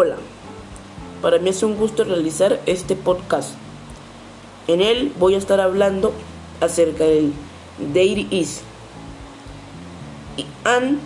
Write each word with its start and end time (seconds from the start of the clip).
Hola, 0.00 0.14
para 1.20 1.40
mí 1.40 1.50
es 1.50 1.60
un 1.64 1.74
gusto 1.74 2.04
realizar 2.04 2.60
este 2.66 2.94
podcast. 2.94 3.54
En 4.68 4.80
él 4.80 5.12
voy 5.18 5.34
a 5.34 5.38
estar 5.38 5.60
hablando 5.60 6.12
acerca 6.60 7.02
del 7.02 7.32
There 7.92 8.28
is 8.30 8.60
and 10.62 11.00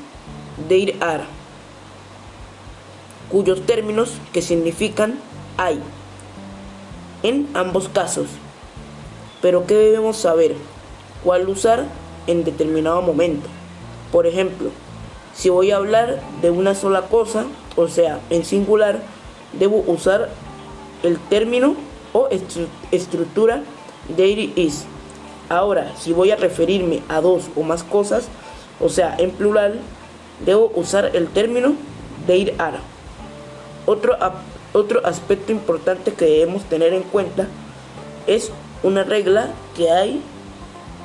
there 0.68 0.94
are, 1.00 1.24
cuyos 3.30 3.64
términos 3.64 4.10
que 4.30 4.42
significan 4.42 5.18
hay 5.56 5.80
en 7.22 7.48
ambos 7.54 7.88
casos. 7.88 8.26
Pero 9.40 9.66
¿qué 9.66 9.72
debemos 9.72 10.18
saber? 10.18 10.54
¿Cuál 11.24 11.48
usar 11.48 11.86
en 12.26 12.44
determinado 12.44 13.00
momento? 13.00 13.48
Por 14.12 14.26
ejemplo, 14.26 14.68
si 15.34 15.48
voy 15.48 15.70
a 15.70 15.76
hablar 15.76 16.20
de 16.40 16.50
una 16.50 16.74
sola 16.74 17.02
cosa, 17.02 17.44
o 17.76 17.88
sea, 17.88 18.20
en 18.30 18.44
singular, 18.44 19.00
debo 19.52 19.82
usar 19.86 20.28
el 21.02 21.18
término 21.18 21.74
o 22.12 22.28
estructura 22.90 23.62
there 24.16 24.50
is. 24.56 24.84
Ahora, 25.48 25.92
si 25.98 26.12
voy 26.12 26.30
a 26.30 26.36
referirme 26.36 27.02
a 27.08 27.20
dos 27.20 27.44
o 27.56 27.62
más 27.62 27.82
cosas, 27.82 28.28
o 28.80 28.88
sea, 28.88 29.14
en 29.18 29.30
plural, 29.30 29.80
debo 30.44 30.70
usar 30.74 31.14
el 31.14 31.28
término 31.28 31.74
there 32.26 32.54
are. 32.58 32.78
Otro, 33.86 34.16
otro 34.72 35.04
aspecto 35.04 35.52
importante 35.52 36.12
que 36.12 36.24
debemos 36.24 36.64
tener 36.64 36.92
en 36.92 37.02
cuenta 37.02 37.48
es 38.26 38.50
una 38.82 39.02
regla 39.04 39.50
que 39.76 39.90
hay 39.90 40.22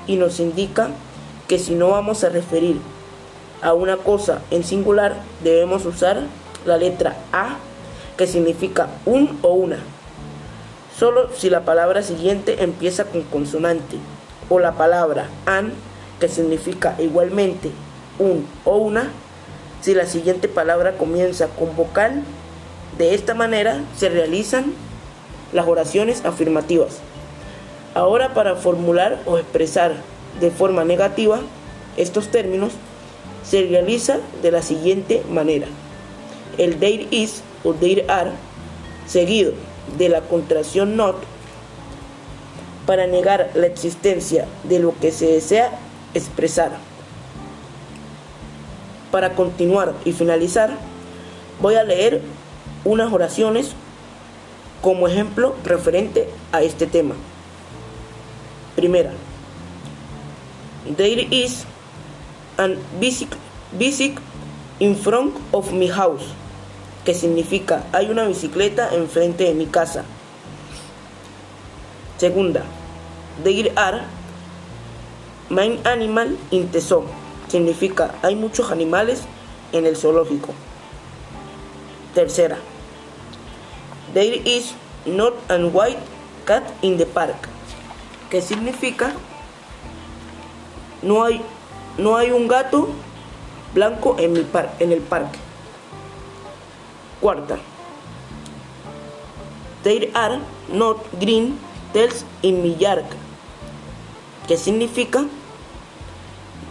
y 0.06 0.16
nos 0.16 0.40
indica 0.40 0.90
que 1.48 1.60
si 1.60 1.76
no 1.76 1.90
vamos 1.90 2.24
a 2.24 2.30
referir 2.30 2.78
a 3.62 3.74
una 3.74 3.98
cosa 3.98 4.42
en 4.52 4.64
singular, 4.64 5.16
debemos 5.44 5.86
usar 5.86 6.22
la 6.66 6.78
letra 6.78 7.16
A, 7.32 7.58
que 8.18 8.28
significa 8.28 8.88
un 9.06 9.40
o 9.42 9.54
una. 9.54 9.80
Solo 10.98 11.30
si 11.34 11.50
la 11.50 11.62
palabra 11.62 12.02
siguiente 12.02 12.64
empieza 12.64 13.06
con 13.06 13.22
consonante, 13.24 13.98
o 14.50 14.60
la 14.60 14.74
palabra 14.74 15.28
an, 15.46 15.74
que 16.20 16.28
significa 16.28 16.96
igualmente 17.00 17.72
un 18.18 18.48
o 18.66 18.78
una, 18.78 19.10
si 19.82 19.94
la 19.94 20.08
siguiente 20.08 20.48
palabra 20.48 20.94
comienza 20.94 21.48
con 21.48 21.76
vocal, 21.76 22.24
de 22.98 23.14
esta 23.14 23.36
manera 23.36 23.82
se 23.96 24.10
realizan 24.10 24.74
las 25.54 25.68
oraciones 25.68 26.26
afirmativas. 26.26 26.98
Ahora 27.94 28.34
para 28.34 28.56
formular 28.56 29.20
o 29.26 29.38
expresar 29.38 29.94
de 30.40 30.52
forma 30.52 30.84
negativa 30.84 31.40
estos 31.96 32.30
términos, 32.30 32.74
se 33.50 33.64
realiza 33.64 34.18
de 34.42 34.52
la 34.52 34.62
siguiente 34.62 35.24
manera. 35.30 35.68
El 36.58 36.80
there 36.80 37.08
is 37.12 37.44
o 37.64 37.74
there 37.74 38.06
are, 38.10 38.32
seguido 39.06 39.54
de 39.98 40.10
la 40.10 40.22
contracción 40.22 40.98
not, 40.98 41.16
para 42.86 43.08
negar 43.08 43.52
la 43.54 43.68
existencia 43.68 44.48
de 44.64 44.80
lo 44.80 44.98
que 45.00 45.12
se 45.12 45.28
desea 45.28 45.72
expresar. 46.14 46.72
Para 49.12 49.34
continuar 49.34 49.94
y 50.04 50.12
finalizar, 50.12 50.72
voy 51.62 51.76
a 51.76 51.84
leer 51.84 52.22
unas 52.84 53.12
oraciones 53.12 53.72
como 54.82 55.08
ejemplo 55.08 55.56
referente 55.64 56.30
a 56.52 56.62
este 56.64 56.86
tema. 56.86 57.16
Primera, 58.76 59.12
there 60.98 61.28
is 61.32 61.66
and 62.58 62.78
bicycle, 63.00 64.24
in 64.80 64.96
front 64.96 65.36
of 65.54 65.74
my 65.74 65.88
house, 65.88 66.34
que 67.06 67.14
significa 67.14 67.84
hay 67.94 68.10
una 68.10 68.26
bicicleta 68.26 68.90
enfrente 68.94 69.46
de 69.46 69.54
mi 69.54 69.68
casa. 69.68 70.06
Segunda, 72.18 72.66
there 73.44 73.72
are 73.78 74.06
many 75.50 75.80
animal 75.86 76.38
in 76.52 76.70
the 76.72 76.82
zoo, 76.82 77.06
significa 77.48 78.14
hay 78.24 78.36
muchos 78.36 78.72
animales 78.72 79.24
en 79.72 79.86
el 79.86 79.96
zoológico. 79.96 80.54
Tercera, 82.14 82.58
there 84.14 84.42
is 84.46 84.74
not 85.06 85.34
a 85.50 85.58
white 85.68 86.00
cat 86.46 86.64
in 86.82 86.98
the 86.98 87.06
park, 87.06 87.48
que 88.30 88.42
significa 88.42 89.14
no 91.04 91.24
hay 91.24 91.42
no 91.98 92.16
hay 92.16 92.32
un 92.32 92.48
gato 92.48 92.90
blanco 93.74 94.16
en, 94.20 94.34
mi 94.34 94.42
par 94.42 94.74
en 94.80 94.92
el 94.92 95.02
parque. 95.02 95.40
Cuarta. 97.22 97.58
There 99.84 100.10
are 100.14 100.40
not 100.72 100.98
green 101.20 101.58
tails 101.94 102.26
in 102.42 102.62
my 102.62 102.76
yard. 102.76 103.06
Que 104.48 104.58
significa 104.58 105.26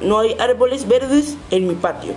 no 0.03 0.19
hay 0.19 0.37
árboles 0.39 0.87
verdes 0.87 1.37
en 1.51 1.67
mi 1.67 1.75
patio. 1.75 2.15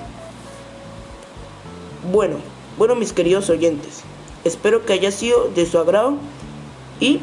Bueno, 2.11 2.37
bueno 2.77 2.95
mis 2.95 3.13
queridos 3.13 3.49
oyentes, 3.49 4.03
espero 4.43 4.85
que 4.85 4.93
haya 4.93 5.11
sido 5.11 5.49
de 5.49 5.65
su 5.65 5.77
agrado 5.79 6.15
y 6.99 7.21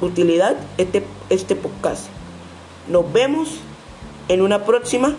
utilidad 0.00 0.56
este, 0.76 1.04
este 1.30 1.56
podcast. 1.56 2.06
Nos 2.88 3.10
vemos 3.12 3.58
en 4.28 4.42
una 4.42 4.64
próxima 4.64 5.16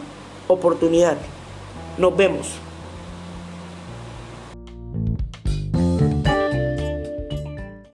oportunidad. 0.50 1.18
Nos 1.98 2.16
vemos. 2.16 2.48